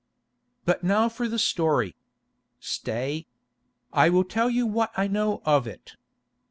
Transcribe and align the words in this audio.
"But 0.65 0.83
now 0.83 1.09
for 1.09 1.27
the 1.27 1.37
story. 1.37 1.95
Stay. 2.59 3.27
I 3.93 4.09
will 4.09 4.23
tell 4.23 4.49
you 4.49 4.65
what 4.65 4.89
I 4.97 5.07
know 5.07 5.43
of 5.45 5.67
it. 5.67 5.95